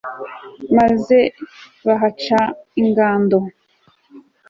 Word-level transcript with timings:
maze 0.77 1.17
bahaca 1.85 2.39
ingando 2.81 3.39